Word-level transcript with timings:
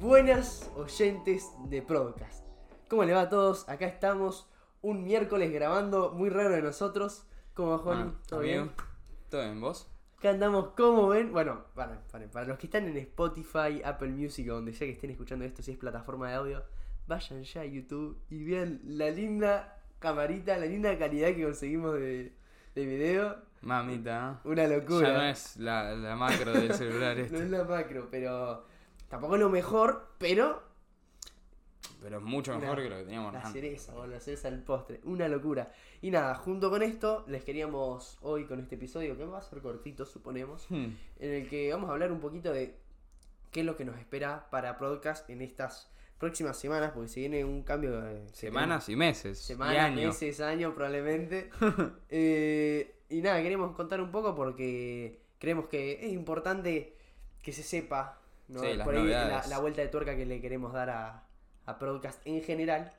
Buenas 0.00 0.70
oyentes 0.76 1.50
de 1.68 1.82
podcast. 1.82 2.42
¿Cómo 2.88 3.04
le 3.04 3.12
va 3.12 3.20
a 3.20 3.28
todos? 3.28 3.68
Acá 3.68 3.84
estamos 3.86 4.48
un 4.80 5.04
miércoles 5.04 5.52
grabando 5.52 6.12
muy 6.12 6.30
raro 6.30 6.54
de 6.54 6.62
nosotros. 6.62 7.26
¿Cómo 7.52 7.72
va, 7.72 7.78
Joni? 7.78 8.02
Ah, 8.06 8.14
¿Todo 8.26 8.40
bien? 8.40 8.70
¿Todo 9.28 9.42
bien, 9.42 9.60
vos? 9.60 9.90
Acá 10.16 10.30
andamos, 10.30 10.68
como 10.68 11.08
ven? 11.08 11.32
Bueno, 11.32 11.66
para, 11.74 12.00
para, 12.10 12.30
para 12.30 12.46
los 12.46 12.58
que 12.58 12.66
están 12.66 12.86
en 12.86 12.96
Spotify, 12.96 13.82
Apple 13.84 14.08
Music 14.08 14.48
o 14.50 14.54
donde 14.54 14.72
sea 14.72 14.86
que 14.86 14.94
estén 14.94 15.10
escuchando 15.10 15.44
esto, 15.44 15.62
si 15.62 15.72
es 15.72 15.76
plataforma 15.76 16.30
de 16.30 16.34
audio, 16.34 16.64
vayan 17.06 17.42
ya 17.42 17.60
a 17.60 17.66
YouTube 17.66 18.18
y 18.30 18.42
vean 18.42 18.80
la 18.84 19.10
linda 19.10 19.82
camarita, 19.98 20.56
la 20.56 20.64
linda 20.64 20.98
calidad 20.98 21.28
que 21.34 21.44
conseguimos 21.44 21.92
de, 21.92 22.32
de 22.74 22.86
video. 22.86 23.36
Mamita. 23.60 24.40
Una 24.44 24.66
locura. 24.66 25.08
Ya 25.08 25.14
no 25.14 25.24
es 25.24 25.58
la, 25.58 25.94
la 25.94 26.16
macro 26.16 26.52
del 26.52 26.72
celular 26.72 27.16
No 27.18 27.22
este. 27.22 27.36
es 27.36 27.50
la 27.50 27.64
macro, 27.64 28.08
pero 28.10 28.64
tampoco 29.10 29.34
es 29.34 29.40
lo 29.40 29.50
mejor, 29.50 30.14
pero 30.16 30.62
Pero 32.02 32.16
es 32.16 32.22
mucho 32.22 32.54
mejor 32.58 32.78
Una- 32.78 32.82
que 32.82 32.88
lo 32.88 32.96
que 32.96 33.02
teníamos 33.04 33.32
La 33.34 33.40
antes. 33.40 33.52
cereza, 33.52 33.92
boludo, 33.92 34.14
la 34.14 34.20
cereza 34.20 34.50
del 34.50 34.62
postre. 34.62 35.00
Una 35.04 35.28
locura. 35.28 35.70
Y 36.00 36.10
nada, 36.10 36.34
junto 36.34 36.70
con 36.70 36.82
esto, 36.82 37.24
les 37.28 37.44
queríamos 37.44 38.16
hoy 38.22 38.46
con 38.46 38.58
este 38.58 38.76
episodio, 38.76 39.18
que 39.18 39.24
va 39.26 39.36
a 39.38 39.42
ser 39.42 39.60
cortito, 39.60 40.06
suponemos, 40.06 40.64
Hmm. 40.70 40.86
en 41.18 41.30
el 41.34 41.46
que 41.50 41.70
vamos 41.70 41.90
a 41.90 41.92
hablar 41.92 42.10
un 42.10 42.20
poquito 42.20 42.52
de 42.54 42.74
qué 43.50 43.60
es 43.60 43.66
lo 43.66 43.76
que 43.76 43.84
nos 43.84 43.98
espera 43.98 44.48
para 44.50 44.78
podcast 44.78 45.28
en 45.28 45.42
estas 45.42 45.90
próximas 46.18 46.56
semanas, 46.58 46.92
porque 46.94 47.08
se 47.08 47.20
viene 47.20 47.44
un 47.44 47.62
cambio 47.64 48.00
de 48.00 48.26
Semanas 48.32 48.88
y 48.88 48.96
meses. 48.96 49.38
semanas, 49.38 49.74
y 49.74 49.78
años. 49.78 50.06
meses, 50.14 50.40
años 50.40 50.72
probablemente. 50.74 51.50
Eh, 52.08 52.94
y 53.10 53.20
nada, 53.20 53.42
queremos 53.42 53.74
contar 53.76 54.00
un 54.00 54.10
poco 54.10 54.34
porque 54.34 55.20
creemos 55.38 55.66
que 55.68 56.06
es 56.06 56.12
importante 56.12 56.94
que 57.42 57.52
se 57.52 57.62
sepa 57.62 58.18
¿no? 58.50 58.60
Sí, 58.60 58.78
por 58.84 58.96
ahí 58.96 59.06
la, 59.06 59.58
vuelta 59.60 59.82
de 59.82 59.88
tuerca 59.88 60.16
que 60.16 60.26
le 60.26 60.40
queremos 60.40 60.72
dar 60.72 60.90
a, 60.90 61.24
a 61.66 61.78
podcast 61.78 62.20
en 62.26 62.42
general, 62.42 62.92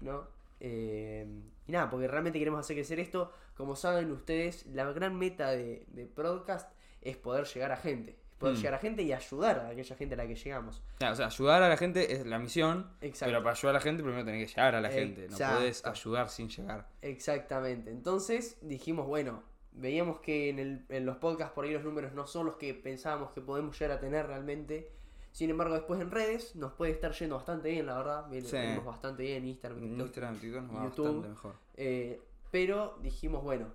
¿no? 0.00 0.26
Eh, 0.60 1.26
y 1.66 1.72
nada, 1.72 1.90
porque 1.90 2.08
realmente 2.08 2.38
queremos 2.38 2.60
hacer 2.60 2.76
crecer 2.76 3.00
esto. 3.00 3.32
Como 3.56 3.76
saben 3.76 4.10
ustedes, 4.10 4.66
la 4.66 4.84
gran 4.92 5.16
meta 5.16 5.50
de, 5.50 5.84
de 5.88 6.06
podcast 6.06 6.70
es 7.02 7.16
poder 7.16 7.44
llegar 7.46 7.72
a 7.72 7.76
gente. 7.76 8.18
Poder 8.38 8.54
Mm. 8.54 8.58
llegar 8.58 8.74
a 8.74 8.78
gente 8.78 9.02
y 9.02 9.12
ayudar 9.12 9.58
a 9.60 9.68
aquella 9.68 9.96
gente 9.96 10.14
a 10.14 10.18
la 10.18 10.26
que 10.26 10.34
llegamos. 10.34 10.82
Claro, 10.98 11.12
o 11.12 11.16
sea, 11.16 11.26
ayudar 11.26 11.62
a 11.62 11.68
la 11.68 11.76
gente 11.76 12.12
es 12.12 12.26
la 12.26 12.38
misión. 12.38 12.90
Exacto. 13.00 13.30
Pero 13.30 13.42
para 13.42 13.52
ayudar 13.56 13.76
a 13.76 13.78
la 13.78 13.80
gente 13.82 14.02
primero 14.02 14.24
tenés 14.24 14.48
que 14.48 14.54
llegar 14.54 14.74
a 14.74 14.80
la 14.80 14.90
gente. 14.90 15.28
No 15.28 15.36
puedes 15.36 15.84
ayudar 15.86 16.28
sin 16.28 16.48
llegar. 16.48 16.88
Exactamente. 17.02 17.90
Entonces 17.90 18.58
dijimos, 18.60 19.06
bueno, 19.06 19.42
veíamos 19.74 20.20
que 20.20 20.48
en, 20.50 20.58
el- 20.58 20.86
en 20.88 21.04
los 21.06 21.16
podcasts 21.18 21.52
por 21.54 21.64
ahí 21.64 21.72
los 21.72 21.84
números 21.84 22.12
no 22.14 22.26
son 22.26 22.46
los 22.46 22.56
que 22.56 22.72
pensábamos 22.74 23.32
que 23.32 23.40
podemos 23.40 23.78
llegar 23.78 23.96
a 23.98 24.00
tener 24.00 24.26
realmente. 24.26 24.90
Sin 25.32 25.50
embargo, 25.50 25.74
después 25.74 26.00
en 26.00 26.10
redes 26.12 26.54
nos 26.54 26.72
puede 26.74 26.92
estar 26.92 27.12
yendo 27.12 27.34
bastante 27.36 27.68
bien, 27.70 27.86
la 27.86 27.96
verdad. 27.96 28.28
Bien, 28.28 28.44
Sí. 28.44 28.56
venimos 28.56 28.84
bastante 28.84 29.24
bien 29.24 29.38
en 29.42 29.48
Instagram, 29.48 29.80
TikTok. 29.80 30.00
Instagram, 30.06 30.38
TikTok 30.38 30.62
nos 30.62 30.76
va 30.76 30.84
YouTube. 30.84 31.04
bastante 31.06 31.28
mejor. 31.28 31.54
Eh, 31.76 32.22
pero 32.52 32.98
dijimos, 33.02 33.42
bueno, 33.42 33.66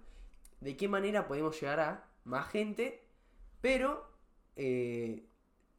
¿de 0.62 0.78
qué 0.78 0.88
manera 0.88 1.28
podemos 1.28 1.60
llegar 1.60 1.80
a 1.82 2.08
más 2.24 2.48
gente? 2.48 3.04
Pero 3.62 4.08
eh, 4.56 5.26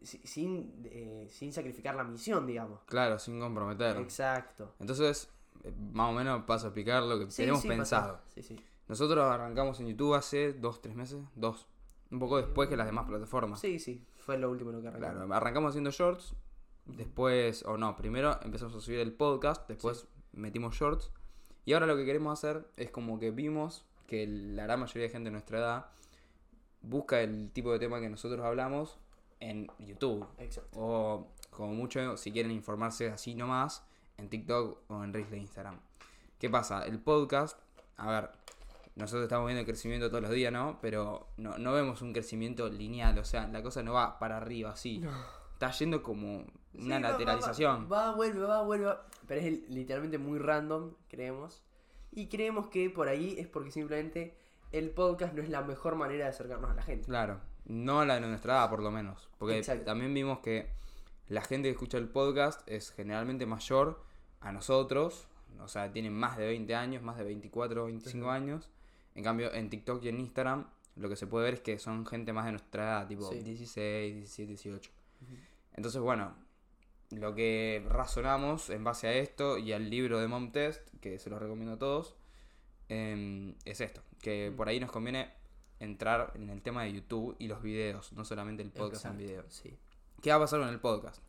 si- 0.02 0.18
sin, 0.26 0.82
eh, 0.84 1.26
sin 1.30 1.52
sacrificar 1.52 1.94
la 1.94 2.04
misión, 2.04 2.46
digamos. 2.46 2.80
Claro, 2.84 3.18
sin 3.18 3.38
comprometer. 3.41 3.96
Exacto. 3.98 4.74
Entonces, 4.80 5.30
eh, 5.64 5.72
más 5.92 6.10
o 6.10 6.12
menos 6.12 6.44
paso 6.44 6.66
a 6.66 6.68
explicar 6.68 7.02
lo 7.02 7.18
que 7.18 7.30
Sí, 7.30 7.38
tenemos 7.42 7.62
sí, 7.62 7.68
pensado. 7.68 8.20
Sí, 8.34 8.42
sí. 8.42 8.56
Nosotros 8.91 9.24
arrancamos 9.24 9.78
en 9.78 9.86
YouTube 9.86 10.14
hace 10.14 10.52
dos, 10.52 10.83
tres 10.83 10.96
meses. 10.96 11.22
Dos. 11.36 11.69
Un 12.10 12.19
poco 12.19 12.38
después 12.38 12.69
que 12.69 12.77
las 12.77 12.86
demás 12.86 13.06
plataformas. 13.06 13.60
Sí, 13.60 13.78
sí. 13.78 14.05
Fue 14.16 14.36
lo 14.36 14.50
último 14.50 14.72
lo 14.72 14.82
que 14.82 14.88
arrancamos. 14.88 15.16
Claro, 15.16 15.32
arrancamos 15.32 15.69
haciendo 15.70 15.92
shorts, 15.92 16.34
después, 16.87 17.65
o 17.66 17.76
no, 17.76 17.94
primero 17.94 18.41
empezamos 18.42 18.75
a 18.75 18.81
subir 18.81 18.98
el 18.98 19.12
podcast, 19.12 19.69
después 19.69 20.09
metimos 20.32 20.75
shorts, 20.75 21.12
y 21.65 21.72
ahora 21.72 21.87
lo 21.87 21.97
que 21.97 22.04
queremos 22.04 22.32
hacer 22.37 22.69
es 22.76 22.91
como 22.91 23.20
que 23.20 23.31
vimos 23.31 23.87
que 24.09 24.26
la 24.26 24.65
gran 24.65 24.81
mayoría 24.81 25.04
de 25.04 25.10
gente 25.10 25.28
de 25.28 25.34
nuestra 25.34 25.59
edad 25.60 25.86
busca 26.82 27.20
el 27.20 27.53
tipo 27.53 27.70
de 27.70 27.78
tema 27.78 28.00
que 28.00 28.10
nosotros 28.10 28.44
hablamos 28.44 28.98
en 29.38 29.69
YouTube, 29.78 30.26
Exacto. 30.38 30.81
o 30.81 31.28
como 31.50 31.75
mucho, 31.75 32.16
si 32.16 32.32
quieren 32.32 32.50
informarse 32.50 33.09
así 33.09 33.36
nomás, 33.36 33.84
en 34.16 34.28
TikTok 34.28 34.78
o 34.91 35.04
en 35.04 35.12
Reels 35.12 35.31
de 35.31 35.38
Instagram. 35.38 35.78
¿Qué 36.41 36.50
pasa? 36.50 36.84
El 36.84 36.98
podcast, 36.98 37.56
a 37.97 38.10
ver, 38.10 38.31
nosotros 38.97 39.25
estamos 39.25 39.47
viendo 39.47 39.61
el 39.61 39.67
crecimiento 39.67 40.09
todos 40.09 40.23
los 40.23 40.31
días, 40.33 40.53
¿no? 40.53 40.78
Pero 40.83 41.28
no, 41.37 41.56
no 41.59 41.73
vemos 41.73 42.03
un 42.03 42.12
crecimiento 42.12 42.69
lineal, 42.69 43.19
o 43.19 43.25
sea, 43.25 43.47
la 43.49 43.62
cosa 43.62 43.83
no 43.83 43.95
va 43.95 44.19
para 44.19 44.37
arriba 44.37 44.71
así. 44.71 45.03
Está 45.55 45.71
yendo 45.73 46.03
como 46.03 46.45
Sí, 46.73 46.87
una 46.87 46.97
va- 46.97 47.03
va- 47.03 47.11
lateralización. 47.12 47.89
Va, 47.91 48.12
vuelve, 48.15 48.41
va, 48.47 48.62
vuelve. 48.62 48.87
va. 48.87 49.06
Pero 49.27 49.41
es 49.41 49.69
literalmente 49.69 50.19
muy 50.19 50.39
random, 50.39 50.95
creemos. 51.09 51.62
Y 52.12 52.28
creemos 52.28 52.69
que 52.69 52.91
por 52.91 53.09
ahí 53.09 53.37
es 53.39 53.47
porque 53.49 53.71
simplemente 53.71 54.37
el 54.73 54.91
podcast 54.91 55.34
no 55.34 55.43
es 55.43 55.49
la 55.49 55.62
mejor 55.62 55.95
manera 55.97 56.25
de 56.25 56.31
acercarnos 56.31 56.71
a 56.71 56.75
la 56.75 56.83
gente. 56.83 57.07
Claro, 57.07 57.41
no 57.67 58.05
la 58.05 58.15
de 58.15 58.21
nuestra 58.27 58.55
edad 58.55 58.71
por 58.71 58.83
lo 58.83 58.91
menos. 58.91 59.28
Porque 59.39 59.59
Exacto. 59.59 59.84
también 59.84 60.12
vimos 60.15 60.39
que 60.41 60.71
la 61.28 61.43
gente 61.43 61.69
que 61.69 61.72
escucha 61.72 61.99
el 61.99 62.09
podcast 62.09 62.67
es 62.69 62.91
generalmente 62.93 63.47
mayor 63.47 64.03
a 64.41 64.53
nosotros. 64.53 65.28
O 65.61 65.69
sea, 65.69 65.93
tienen 65.93 66.15
más 66.15 66.37
de 66.39 66.47
20 66.47 66.75
años, 66.75 67.03
más 67.03 67.17
de 67.19 67.25
24, 67.25 67.84
25 67.84 68.25
Ujú. 68.27 68.31
años. 68.31 68.71
En 69.15 69.25
cambio, 69.25 69.53
en 69.53 69.69
TikTok 69.71 70.03
y 70.04 70.09
en 70.09 70.21
Instagram, 70.21 70.66
lo 70.97 71.09
que 71.09 71.16
se 71.16 71.26
puede 71.26 71.44
ver 71.47 71.54
es 71.54 71.60
que 71.60 71.78
son 71.78 72.06
gente 72.06 72.32
más 72.32 72.44
de 72.47 72.53
nuestra 72.53 72.82
edad, 72.84 73.09
tipo 73.09 73.28
Sí. 73.31 73.41
16, 73.41 74.15
17, 74.15 74.48
18. 74.48 74.91
Ujú. 75.22 75.34
Entonces, 75.75 76.00
bueno, 76.00 76.34
lo 77.10 77.34
que 77.34 77.84
razonamos 77.88 78.71
en 78.71 78.84
base 78.84 79.09
a 79.09 79.12
esto 79.15 79.59
y 79.59 79.72
al 79.72 79.91
libro 79.91 80.21
de 80.21 80.28
Mom 80.28 80.53
Test, 80.53 80.88
que 81.00 81.19
se 81.19 81.31
lo 81.31 81.38
recomiendo 81.38 81.75
a 81.75 81.78
todos, 81.78 82.16
em, 82.88 83.54
es 83.65 83.81
esto, 83.81 84.03
que 84.21 84.53
por 84.56 84.69
ahí 84.69 84.78
nos 84.81 84.91
conviene 84.93 85.32
entrar 85.81 86.32
en 86.34 86.50
el 86.50 86.62
tema 86.62 86.82
de 86.84 86.92
YouTube 86.92 87.34
y 87.38 87.48
los 87.48 87.62
videos, 87.62 88.12
no 88.12 88.25
solamente 88.25 88.62
el 88.62 88.71
podcast 88.71 89.06
en 89.06 89.16
video. 89.16 89.44
Sí. 89.48 89.77
¿Qué 90.21 90.31
va 90.31 90.37
a 90.37 90.41
pasar 90.41 90.60
con 90.60 90.69
el 90.69 90.78
podcast? 90.81 91.22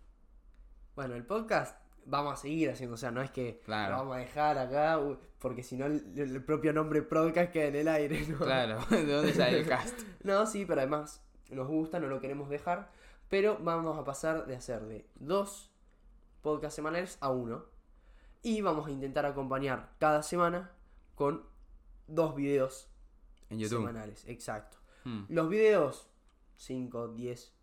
Bueno, 0.95 1.15
el 1.15 1.25
podcast 1.25 1.80
vamos 2.05 2.33
a 2.33 2.35
seguir 2.37 2.69
haciendo, 2.69 2.95
o 2.95 2.97
sea, 2.97 3.11
no 3.11 3.21
es 3.21 3.31
que 3.31 3.59
Claro. 3.65 3.91
lo 3.93 3.97
vamos 3.99 4.15
a 4.17 4.19
dejar 4.19 4.57
acá, 4.57 4.99
porque 5.39 5.63
si 5.63 5.75
no 5.77 5.85
el, 5.85 6.13
el 6.17 6.43
propio 6.43 6.73
nombre 6.73 7.01
podcast 7.01 7.51
queda 7.51 7.65
en 7.67 7.75
el 7.75 7.87
aire, 7.87 8.25
¿no? 8.27 8.37
Claro, 8.39 8.79
¿de 8.89 9.05
dónde 9.05 9.33
sale 9.33 9.59
el 9.59 9.67
cast? 9.67 9.99
No, 10.23 10.45
sí, 10.45 10.65
pero 10.65 10.81
además 10.81 11.23
nos 11.49 11.67
gusta, 11.67 11.99
no 11.99 12.07
lo 12.07 12.19
queremos 12.21 12.49
dejar. 12.49 12.89
Pero 13.29 13.57
vamos 13.61 13.97
a 13.97 14.03
pasar 14.03 14.45
de 14.45 14.55
hacer 14.57 14.81
de 14.87 15.07
dos 15.15 15.71
podcasts 16.41 16.75
semanales 16.75 17.17
a 17.21 17.29
uno. 17.31 17.65
Y 18.43 18.61
vamos 18.61 18.87
a 18.87 18.91
intentar 18.91 19.25
acompañar 19.25 19.91
cada 19.99 20.21
semana 20.23 20.71
con 21.15 21.45
dos 22.07 22.35
videos 22.35 22.89
En 23.49 23.59
YouTube. 23.59 23.79
semanales. 23.79 24.25
Exacto. 24.27 24.77
Hmm. 25.05 25.23
Los 25.29 25.47
videos, 25.49 26.09
5, 26.57 27.09
10, 27.09 27.53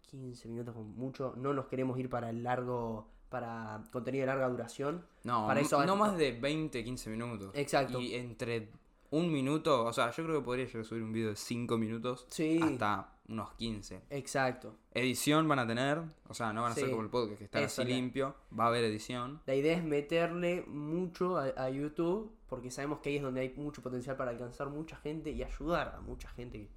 15 0.00 0.48
minutos 0.48 0.74
con 0.74 0.94
mucho. 0.96 1.34
No 1.36 1.52
nos 1.52 1.66
queremos 1.66 1.98
ir 1.98 2.08
para 2.08 2.30
el 2.30 2.42
largo, 2.42 3.10
para 3.28 3.82
contenido 3.92 4.22
de 4.22 4.26
larga 4.26 4.48
duración. 4.48 5.04
No, 5.24 5.46
Para 5.46 5.60
eso- 5.60 5.84
no 5.84 5.96
más 5.96 6.16
de 6.16 6.32
20, 6.32 6.82
15 6.84 7.10
minutos. 7.10 7.50
Exacto. 7.54 8.00
Y 8.00 8.14
entre 8.14 8.70
un 9.10 9.32
minuto, 9.32 9.84
o 9.84 9.92
sea, 9.92 10.10
yo 10.10 10.24
creo 10.24 10.38
que 10.40 10.44
podría 10.44 10.66
llegar 10.66 10.82
a 10.82 10.84
subir 10.84 11.02
un 11.02 11.12
video 11.12 11.30
de 11.30 11.36
5 11.36 11.76
minutos 11.78 12.26
Sí. 12.30 12.58
hasta 12.62 13.14
unos 13.28 13.52
15. 13.54 14.02
Exacto. 14.10 14.74
Edición 14.92 15.46
van 15.48 15.58
a 15.58 15.66
tener, 15.66 16.00
o 16.28 16.34
sea, 16.34 16.52
no 16.52 16.62
van 16.62 16.72
a 16.72 16.74
ser 16.74 16.88
como 16.90 17.02
el 17.02 17.10
podcast 17.10 17.38
que 17.38 17.44
está 17.44 17.60
Eso, 17.60 17.82
así 17.82 17.90
la- 17.90 17.96
limpio, 17.96 18.34
va 18.58 18.64
a 18.64 18.68
haber 18.68 18.84
edición. 18.84 19.40
La 19.46 19.54
idea 19.54 19.76
es 19.76 19.84
meterle 19.84 20.64
mucho 20.66 21.36
a, 21.36 21.44
a 21.56 21.68
YouTube, 21.70 22.32
porque 22.48 22.70
sabemos 22.70 23.00
que 23.00 23.10
ahí 23.10 23.16
es 23.16 23.22
donde 23.22 23.42
hay 23.42 23.52
mucho 23.56 23.82
potencial 23.82 24.16
para 24.16 24.30
alcanzar 24.30 24.70
mucha 24.70 24.96
gente 24.96 25.30
y 25.30 25.42
ayudar 25.42 25.94
a 25.96 26.00
mucha 26.00 26.28
gente. 26.30 26.68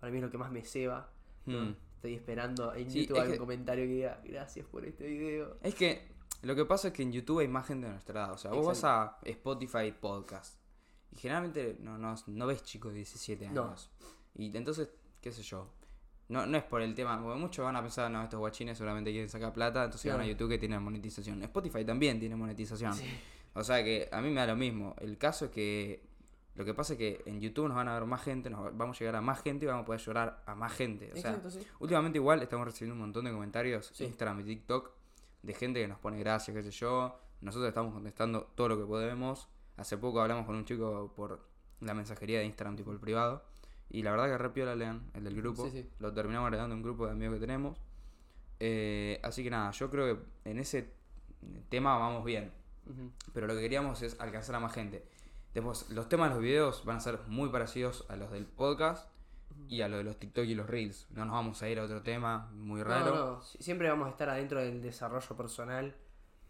Para 0.00 0.10
mí 0.12 0.18
es 0.18 0.24
lo 0.24 0.30
que 0.30 0.38
más 0.38 0.50
me 0.52 0.62
ceba. 0.64 1.10
¿no? 1.46 1.74
Estoy 1.98 2.14
esperando 2.14 2.72
en 2.74 2.88
Sí, 2.88 3.00
YouTube 3.06 3.18
algún 3.18 3.32
que- 3.32 3.38
comentario 3.40 3.84
que 3.84 3.92
diga 3.92 4.20
gracias 4.24 4.64
por 4.66 4.84
este 4.84 5.04
video. 5.08 5.56
Es 5.64 5.74
que 5.74 6.06
lo 6.42 6.54
que 6.54 6.64
pasa 6.64 6.88
es 6.88 6.94
que 6.94 7.02
en 7.02 7.10
YouTube 7.10 7.40
hay 7.40 7.48
más 7.48 7.66
gente 7.66 7.86
de 7.86 7.92
nuestra 7.92 8.20
edad. 8.20 8.32
O 8.34 8.38
sea, 8.38 8.52
vos 8.52 8.64
vas 8.64 8.84
a 8.84 9.18
Spotify 9.24 9.92
Podcast 10.00 10.60
y 11.10 11.16
generalmente 11.18 11.76
no, 11.80 11.98
no, 11.98 12.14
no 12.28 12.46
ves 12.46 12.62
chicos 12.62 12.92
de 12.92 12.98
17 12.98 13.48
No. 13.50 13.64
años. 13.64 13.90
Y 14.36 14.56
entonces, 14.56 14.88
qué 15.20 15.32
sé 15.32 15.42
yo. 15.42 15.72
No, 16.28 16.46
no 16.46 16.56
es 16.56 16.62
por 16.62 16.82
el 16.82 16.94
tema, 16.94 17.20
porque 17.20 17.36
muchos 17.40 17.64
van 17.64 17.74
a 17.74 17.82
pensar, 17.82 18.08
no, 18.12 18.22
estos 18.22 18.38
guachines 18.38 18.78
seguramente 18.78 19.10
quieren 19.10 19.28
sacar 19.28 19.52
plata, 19.52 19.82
entonces 19.84 20.12
van 20.12 20.20
a. 20.20 20.26
YouTube 20.26 20.50
que 20.50 20.58
tienen 20.58 20.80
monetización. 20.80 21.42
Spotify 21.42 21.84
también 21.84 22.20
tiene 22.20 22.36
monetización. 22.36 22.94
Sí. 22.94 23.06
O 23.54 23.64
sea 23.64 23.82
que 23.82 24.08
a 24.12 24.20
mí 24.20 24.28
me 24.28 24.36
da 24.36 24.46
lo 24.46 24.54
mismo. 24.56 24.94
El 25.00 25.18
caso 25.18 25.46
es 25.46 25.50
que 25.50 26.06
lo 26.58 26.64
que 26.64 26.74
pasa 26.74 26.92
es 26.94 26.98
que 26.98 27.22
en 27.24 27.40
YouTube 27.40 27.68
nos 27.68 27.76
van 27.76 27.88
a 27.88 27.94
ver 27.94 28.04
más 28.04 28.20
gente, 28.22 28.50
nos 28.50 28.66
va- 28.66 28.70
vamos 28.74 28.96
a 28.96 28.98
llegar 28.98 29.16
a 29.16 29.20
más 29.20 29.40
gente 29.42 29.64
y 29.64 29.68
vamos 29.68 29.84
a 29.84 29.86
poder 29.86 30.00
llorar 30.00 30.42
a 30.44 30.54
más 30.54 30.72
gente. 30.72 31.10
O 31.12 31.16
sea, 31.16 31.40
sí. 31.48 31.60
Últimamente 31.78 32.18
igual 32.18 32.42
estamos 32.42 32.66
recibiendo 32.66 32.94
un 32.94 33.00
montón 33.00 33.24
de 33.24 33.30
comentarios 33.32 33.90
Sí. 33.94 34.04
Instagram 34.04 34.40
y 34.40 34.44
TikTok 34.44 34.90
de 35.42 35.54
gente 35.54 35.80
que 35.80 35.88
nos 35.88 35.98
pone 36.00 36.18
gracias, 36.18 36.54
qué 36.56 36.62
sé 36.62 36.70
yo. 36.72 37.18
Nosotros 37.40 37.68
estamos 37.68 37.94
contestando 37.94 38.50
todo 38.56 38.68
lo 38.70 38.76
que 38.78 38.84
podemos. 38.84 39.48
Hace 39.76 39.96
poco 39.96 40.20
hablamos 40.20 40.44
con 40.46 40.56
un 40.56 40.64
chico 40.64 41.12
por 41.14 41.40
la 41.80 41.94
mensajería 41.94 42.40
de 42.40 42.46
Instagram, 42.46 42.74
tipo 42.76 42.90
el 42.90 42.98
privado. 42.98 43.44
Y 43.90 44.02
la 44.02 44.10
verdad 44.10 44.26
que 44.26 44.36
re 44.36 44.50
piola 44.50 44.74
lean, 44.74 45.08
el 45.14 45.22
del 45.24 45.36
grupo. 45.36 45.64
Sí, 45.66 45.70
sí. 45.82 45.88
Lo 46.00 46.12
terminamos 46.12 46.48
agregando 46.48 46.74
un 46.74 46.82
grupo 46.82 47.06
de 47.06 47.12
amigos 47.12 47.34
que 47.36 47.40
tenemos. 47.40 47.78
Eh, 48.60 49.20
así 49.22 49.44
que 49.44 49.50
nada, 49.50 49.70
yo 49.70 49.88
creo 49.90 50.16
que 50.16 50.50
en 50.50 50.58
ese 50.58 50.92
tema 51.68 51.96
vamos 51.98 52.24
bien. 52.24 52.52
Pero 53.34 53.46
lo 53.46 53.54
que 53.54 53.60
queríamos 53.60 54.00
es 54.02 54.18
alcanzar 54.18 54.54
a 54.56 54.60
más 54.60 54.72
gente. 54.72 55.04
Después, 55.54 55.88
los 55.90 56.08
temas 56.08 56.28
de 56.30 56.34
los 56.36 56.42
videos 56.42 56.84
van 56.84 56.96
a 56.98 57.00
ser 57.00 57.18
muy 57.26 57.48
parecidos 57.48 58.04
a 58.08 58.16
los 58.16 58.30
del 58.30 58.46
podcast 58.46 59.08
y 59.68 59.80
a 59.80 59.88
los 59.88 59.98
de 59.98 60.04
los 60.04 60.18
TikTok 60.18 60.44
y 60.44 60.54
los 60.54 60.68
Reels. 60.68 61.06
No 61.10 61.24
nos 61.24 61.34
vamos 61.34 61.62
a 61.62 61.68
ir 61.68 61.78
a 61.80 61.84
otro 61.84 62.02
tema 62.02 62.48
muy 62.52 62.82
raro. 62.82 63.14
No, 63.14 63.26
no, 63.36 63.42
si- 63.42 63.62
siempre 63.62 63.88
vamos 63.88 64.06
a 64.06 64.10
estar 64.10 64.28
adentro 64.28 64.60
del 64.60 64.80
desarrollo 64.82 65.36
personal. 65.36 65.94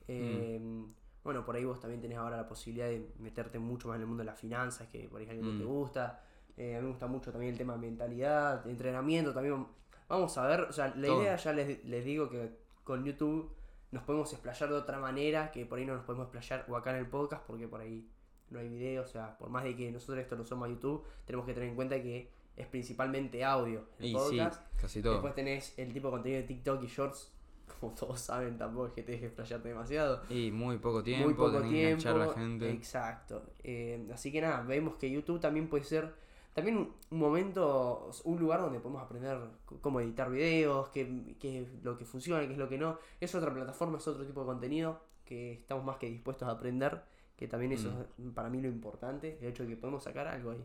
Eh, 0.08 0.58
Mm. 0.60 0.86
Bueno, 1.24 1.44
por 1.44 1.56
ahí 1.56 1.64
vos 1.64 1.78
también 1.80 2.00
tenés 2.00 2.16
ahora 2.16 2.36
la 2.38 2.48
posibilidad 2.48 2.86
de 2.86 3.12
meterte 3.18 3.58
mucho 3.58 3.88
más 3.88 3.96
en 3.96 4.02
el 4.02 4.06
mundo 4.06 4.22
de 4.22 4.26
las 4.26 4.38
finanzas, 4.38 4.88
que 4.88 5.08
por 5.08 5.20
ahí 5.20 5.26
es 5.26 5.30
algo 5.32 5.42
que 5.42 5.48
Mm. 5.50 5.58
te 5.58 5.64
gusta. 5.64 6.22
Eh, 6.56 6.74
a 6.76 6.78
mí 6.78 6.84
me 6.84 6.90
gusta 6.90 7.06
mucho 7.06 7.30
también 7.32 7.52
el 7.52 7.58
tema 7.58 7.74
de 7.74 7.80
mentalidad, 7.80 8.64
de 8.64 8.70
entrenamiento 8.70 9.34
también. 9.34 9.66
Vamos 10.08 10.38
a 10.38 10.46
ver, 10.46 10.62
o 10.62 10.72
sea, 10.72 10.88
la 10.96 11.06
Todo. 11.08 11.22
idea 11.22 11.36
ya 11.36 11.52
les, 11.52 11.84
les 11.84 12.04
digo 12.04 12.30
que 12.30 12.56
con 12.82 13.04
YouTube 13.04 13.52
nos 13.90 14.02
podemos 14.04 14.32
explayar 14.32 14.70
de 14.70 14.76
otra 14.76 14.98
manera, 14.98 15.50
que 15.50 15.66
por 15.66 15.78
ahí 15.78 15.84
no 15.86 15.94
nos 15.94 16.04
podemos 16.04 16.26
explayar 16.28 16.64
o 16.68 16.76
acá 16.76 16.90
en 16.90 16.96
el 16.96 17.06
podcast, 17.06 17.44
porque 17.46 17.68
por 17.68 17.80
ahí 17.82 18.08
no 18.50 18.58
hay 18.58 18.68
video, 18.68 19.02
o 19.02 19.06
sea, 19.06 19.36
por 19.38 19.48
más 19.50 19.64
de 19.64 19.74
que 19.76 19.90
nosotros 19.90 20.18
esto 20.18 20.36
lo 20.36 20.44
somos 20.44 20.68
YouTube, 20.68 21.04
tenemos 21.24 21.46
que 21.46 21.54
tener 21.54 21.68
en 21.68 21.74
cuenta 21.76 22.00
que 22.02 22.30
es 22.56 22.66
principalmente 22.66 23.44
audio 23.44 23.84
el 23.98 24.06
Y 24.06 24.08
sí, 24.08 24.14
podcast. 24.14 24.62
casi 24.80 25.00
todo. 25.02 25.12
Después 25.14 25.34
tenés 25.34 25.78
el 25.78 25.92
tipo 25.92 26.08
de 26.08 26.12
contenido 26.12 26.40
de 26.42 26.46
TikTok 26.48 26.82
y 26.82 26.86
Shorts, 26.86 27.32
como 27.80 27.94
todos 27.94 28.20
saben, 28.20 28.56
tampoco 28.58 28.86
es 28.88 28.92
que 28.94 29.02
te 29.02 29.12
dejes 29.12 29.26
explayarte 29.28 29.68
demasiado. 29.68 30.22
Y 30.30 30.50
muy 30.50 30.78
poco 30.78 31.02
tiempo, 31.02 31.26
Muy 31.26 31.34
poco 31.34 31.60
tiempo. 31.62 32.08
la 32.18 32.32
gente. 32.32 32.70
Exacto. 32.70 33.42
Eh, 33.62 34.08
así 34.12 34.32
que 34.32 34.40
nada, 34.40 34.62
vemos 34.62 34.94
que 34.96 35.10
YouTube 35.10 35.38
también 35.40 35.68
puede 35.68 35.84
ser 35.84 36.12
también 36.54 36.78
un- 36.78 36.92
momento, 37.16 38.10
un 38.24 38.40
lugar 38.40 38.60
donde 38.60 38.80
podemos 38.80 39.02
aprender 39.02 39.38
cómo 39.80 40.00
editar 40.00 40.28
videos, 40.30 40.88
qué, 40.88 41.36
qué 41.38 41.62
es 41.62 41.68
lo 41.84 41.96
que 41.96 42.04
funciona, 42.04 42.44
qué 42.46 42.52
es 42.54 42.58
lo 42.58 42.68
que 42.68 42.78
no. 42.78 42.98
Es 43.20 43.32
otra 43.36 43.52
plataforma, 43.54 43.98
es 43.98 44.08
otro 44.08 44.26
tipo 44.26 44.40
de 44.40 44.46
contenido 44.46 45.00
que 45.24 45.52
estamos 45.52 45.84
más 45.84 45.98
que 45.98 46.08
dispuestos 46.10 46.48
a 46.48 46.52
aprender, 46.52 47.00
que 47.38 47.46
también 47.48 47.72
eso 47.72 47.90
Mm. 48.18 48.28
es 48.28 48.34
para 48.34 48.50
mí 48.50 48.60
lo 48.60 48.68
importante, 48.68 49.38
el 49.40 49.46
hecho 49.46 49.62
de 49.62 49.70
que 49.70 49.76
podemos 49.76 50.02
sacar 50.02 50.26
algo 50.26 50.50
ahí. 50.50 50.64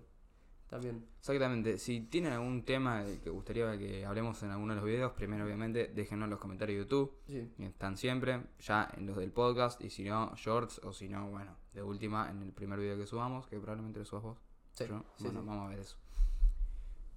También. 0.69 1.05
Exactamente. 1.19 1.77
Si 1.77 2.01
tienen 2.01 2.33
algún 2.33 2.65
tema 2.65 3.05
que 3.23 3.29
gustaría 3.29 3.77
que 3.77 4.03
hablemos 4.07 4.41
en 4.41 4.49
alguno 4.49 4.73
de 4.73 4.77
los 4.77 4.85
videos, 4.85 5.11
primero 5.11 5.45
obviamente 5.45 5.87
déjenos 5.89 6.23
en 6.25 6.31
los 6.31 6.39
comentarios 6.39 6.77
de 6.77 6.83
YouTube. 6.83 7.15
Sí. 7.27 7.53
Están 7.59 7.95
siempre, 7.95 8.41
ya 8.59 8.89
en 8.97 9.05
los 9.05 9.15
del 9.17 9.31
podcast, 9.31 9.79
y 9.83 9.91
si 9.91 10.03
no, 10.03 10.33
shorts, 10.35 10.79
o 10.79 10.91
si 10.91 11.07
no, 11.09 11.29
bueno, 11.29 11.55
de 11.73 11.83
última, 11.83 12.31
en 12.31 12.41
el 12.41 12.51
primer 12.53 12.79
video 12.79 12.97
que 12.97 13.05
subamos, 13.05 13.45
que 13.47 13.59
probablemente 13.59 13.99
lo 13.99 14.05
subas 14.05 14.23
vos. 14.23 14.37
Sí, 14.71 14.85
Yo, 14.87 15.05
sí, 15.15 15.25
bueno, 15.25 15.43
vamos 15.45 15.67
a 15.67 15.69
ver 15.69 15.79
eso. 15.79 15.97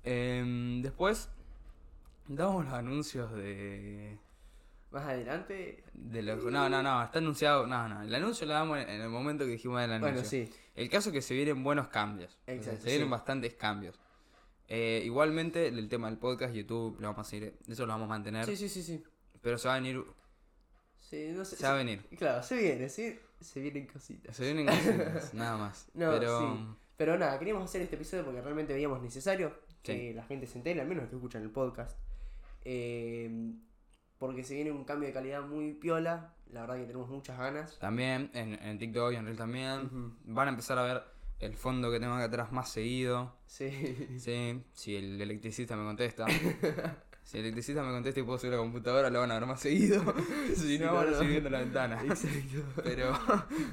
Em, 0.04 0.82
después, 0.82 1.30
damos 2.28 2.62
los 2.66 2.74
anuncios 2.74 3.32
de. 3.32 4.18
Más 4.90 5.04
adelante. 5.04 5.84
de 5.92 6.22
no, 6.22 6.68
no, 6.68 6.82
no, 6.82 7.02
está 7.02 7.18
anunciado. 7.18 7.66
No, 7.66 7.88
no, 7.88 8.02
el 8.02 8.14
anuncio 8.14 8.46
lo 8.46 8.54
damos 8.54 8.78
en, 8.78 8.88
el 8.88 9.08
momento 9.08 9.44
que 9.44 9.52
dijimos 9.52 9.80
del 9.80 9.92
anuncio. 9.92 10.14
Bueno, 10.14 10.28
sí. 10.28 10.50
El 10.74 10.88
caso 10.88 11.10
es 11.10 11.14
que 11.14 11.22
se 11.22 11.34
vienen 11.34 11.62
buenos 11.62 11.88
cambios. 11.88 12.38
O 12.42 12.44
sea, 12.44 12.54
Exacto, 12.54 12.80
se 12.82 12.88
vienen 12.88 13.08
sí. 13.08 13.10
bastantes 13.10 13.54
cambios. 13.54 13.98
Eh, 14.68 15.02
igualmente, 15.04 15.68
el 15.68 15.88
tema 15.88 16.08
del 16.08 16.18
podcast, 16.18 16.54
YouTube, 16.54 17.00
lo 17.00 17.08
vamos 17.08 17.26
a 17.26 17.30
seguir, 17.30 17.56
eso 17.68 17.86
lo 17.86 17.92
vamos 17.92 18.06
a 18.06 18.08
mantener. 18.08 18.44
Sí, 18.46 18.56
sí, 18.56 18.68
sí, 18.68 18.82
sí. 18.82 19.04
Pero 19.40 19.58
se 19.58 19.68
va 19.68 19.74
a 19.74 19.80
venir. 19.80 20.04
Sí, 21.00 21.32
no 21.34 21.44
sé. 21.44 21.56
Se 21.56 21.64
va 21.64 21.74
a 21.74 21.76
venir. 21.76 22.04
Claro, 22.18 22.42
se 22.42 22.56
viene, 22.56 22.88
sí. 22.88 23.18
Se 23.40 23.60
vienen 23.60 23.86
cositas. 23.86 24.34
Se 24.34 24.44
vienen 24.44 24.66
cositas, 24.66 25.34
nada 25.34 25.56
más. 25.56 25.88
No, 25.94 26.10
pero. 26.10 26.40
sí. 26.40 26.66
Pero 26.96 27.18
nada, 27.18 27.38
queríamos 27.38 27.64
hacer 27.64 27.82
este 27.82 27.96
episodio 27.96 28.24
porque 28.24 28.40
realmente 28.40 28.72
veíamos 28.72 29.02
necesario 29.02 29.54
que 29.82 30.14
la 30.14 30.24
gente 30.24 30.46
se 30.46 30.58
entere, 30.58 30.80
al 30.80 30.88
menos 30.88 31.02
los 31.02 31.10
que 31.10 31.16
escuchan 31.16 31.42
el 31.42 31.50
podcast. 31.50 31.98
Eh, 32.64 33.52
porque 34.18 34.42
se 34.44 34.54
viene 34.54 34.72
un 34.72 34.84
cambio 34.84 35.08
de 35.08 35.12
calidad 35.14 35.42
muy 35.42 35.72
piola. 35.74 36.32
La 36.52 36.60
verdad 36.62 36.76
que 36.76 36.84
tenemos 36.84 37.08
muchas 37.08 37.38
ganas. 37.38 37.78
También 37.78 38.30
en, 38.34 38.54
en 38.62 38.78
TikTok 38.78 39.12
y 39.12 39.16
en 39.16 39.24
Reel 39.26 39.36
también. 39.36 40.14
Van 40.24 40.46
a 40.48 40.50
empezar 40.50 40.78
a 40.78 40.82
ver 40.82 41.02
el 41.40 41.54
fondo 41.54 41.90
que 41.90 41.98
tengo 42.00 42.14
acá 42.14 42.24
atrás 42.24 42.52
más 42.52 42.70
seguido. 42.70 43.34
Sí. 43.46 43.68
Sí, 44.18 44.62
si 44.72 44.96
el 44.96 45.20
electricista 45.20 45.76
me 45.76 45.84
contesta. 45.84 46.24
Si 47.26 47.38
el 47.38 47.42
electricista 47.46 47.82
me 47.82 47.90
contesta 47.90 48.20
y 48.20 48.22
puedo 48.22 48.38
subir 48.38 48.52
la 48.52 48.58
computadora, 48.60 49.10
lo 49.10 49.18
van 49.18 49.32
a 49.32 49.34
ver 49.34 49.46
más 49.46 49.58
seguido. 49.58 50.00
si 50.54 50.54
Sí, 50.54 50.78
no, 50.78 50.94
van 50.94 51.08
a 51.08 51.14
seguir 51.14 51.30
viendo 51.32 51.50
la 51.50 51.58
ventana. 51.58 52.00
Exacto. 52.04 52.62
Pero 52.84 53.18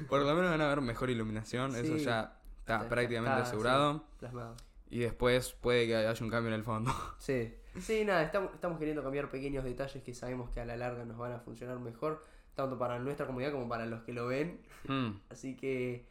por 0.08 0.22
lo 0.22 0.34
menos 0.34 0.50
van 0.50 0.60
a 0.60 0.66
ver 0.66 0.80
mejor 0.80 1.08
iluminación. 1.08 1.76
Eso 1.76 1.96
ya 1.96 2.36
está 2.58 2.76
Está- 2.78 2.88
prácticamente 2.88 3.36
está, 3.38 3.46
asegurado. 3.46 4.04
Plasmado. 4.18 4.56
Y 4.90 4.98
después 4.98 5.52
puede 5.52 5.86
que 5.86 5.94
haya 5.94 6.12
un 6.24 6.30
cambio 6.30 6.48
en 6.48 6.54
el 6.58 6.64
fondo. 6.64 6.92
Sí. 7.18 7.54
Sí, 7.78 8.04
nada, 8.04 8.22
estamos, 8.22 8.54
estamos 8.54 8.78
queriendo 8.78 9.02
cambiar 9.02 9.30
pequeños 9.30 9.64
detalles 9.64 10.02
que 10.02 10.14
sabemos 10.14 10.50
que 10.50 10.60
a 10.60 10.64
la 10.64 10.76
larga 10.76 11.04
nos 11.04 11.16
van 11.18 11.32
a 11.32 11.40
funcionar 11.40 11.78
mejor, 11.80 12.24
tanto 12.54 12.78
para 12.78 12.98
nuestra 12.98 13.26
comunidad 13.26 13.52
como 13.52 13.68
para 13.68 13.86
los 13.86 14.02
que 14.02 14.12
lo 14.12 14.26
ven. 14.26 14.60
Mm, 14.86 15.10
Así 15.30 15.56
que, 15.56 16.06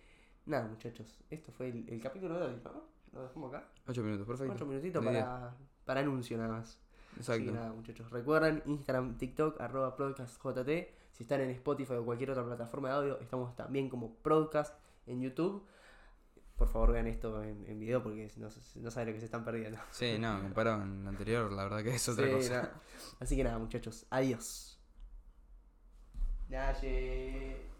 nada, 0.45 0.68
muchachos, 0.68 1.24
esto 1.30 1.51
fue 1.51 1.69
el, 1.69 1.88
el 1.89 2.01
capítulo 2.01 2.38
de 2.38 2.45
hoy, 2.48 2.62
¿no? 2.63 2.83
Lo 3.13 3.24
dejamos 3.24 3.54
acá. 3.54 3.69
ocho 3.88 4.04
minutos, 4.04 4.27
perfecto. 4.27 4.51
Cuatro 4.51 4.65
minutitos 4.65 5.06
para, 5.06 5.56
para 5.86 6.00
anuncio 6.01 6.38
nada 6.38 6.50
más. 6.50 6.80
Así 7.12 7.19
Exacto. 7.19 7.45
que 7.45 7.51
nada, 7.51 7.71
muchachos. 7.71 8.10
Recuerden, 8.10 8.63
Instagram, 8.65 9.18
TikTok, 9.18 9.62
arroba 9.62 9.95
podcastjt. 9.95 10.89
Si 11.12 11.24
están 11.24 11.42
en 11.42 11.51
Spotify 11.51 11.94
o 11.94 12.06
cualquier 12.06 12.31
otra 12.31 12.44
plataforma 12.44 12.89
de 12.89 12.95
audio, 12.95 13.19
estamos 13.19 13.56
también 13.56 13.88
como 13.88 14.15
podcast 14.15 14.74
en 15.06 15.21
YouTube. 15.21 15.63
Por 16.63 16.71
favor, 16.71 16.94
vean 16.94 17.07
esto 17.07 17.44
en, 17.44 17.65
en 17.68 17.77
video 17.77 18.01
porque 18.01 18.31
no, 18.38 18.48
no 18.75 18.89
saben 18.92 19.10
lo 19.10 19.13
que 19.13 19.19
se 19.19 19.25
están 19.25 19.44
perdiendo. 19.44 19.80
Sí, 19.92 20.18
no, 20.18 20.39
me 20.42 20.50
paro 20.56 20.81
en 20.81 21.04
lo 21.04 21.10
anterior, 21.10 21.51
la 21.51 21.63
verdad 21.63 21.83
que 21.83 21.95
es 21.95 22.07
otra 22.07 22.25
Sí, 22.25 22.31
cosa. 22.31 22.71
Así 23.19 23.36
que 23.36 23.44
nada, 23.44 23.60
muchachos. 23.60 24.06
Adiós. 24.10 24.80
Naye. 26.50 27.73